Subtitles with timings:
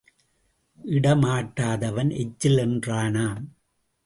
[0.79, 3.43] இட மாட்டாதவன் எச்சில் என்றானாம்.